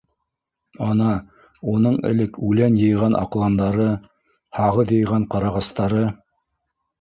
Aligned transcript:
Ана, 0.85 1.09
уның 1.73 1.99
элек 2.09 2.39
үлән 2.47 2.79
йыйған 2.85 3.17
аҡландары, 3.19 3.87
һағыҙ 4.61 4.95
йыйған 4.97 5.29
ҡарағастары. 5.37 6.03